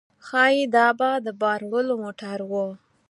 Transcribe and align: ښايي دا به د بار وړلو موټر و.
ښايي 0.27 0.61
دا 0.75 0.87
به 0.99 1.09
د 1.25 1.27
بار 1.41 1.59
وړلو 1.71 1.95
موټر 2.03 2.39
و. 2.49 2.53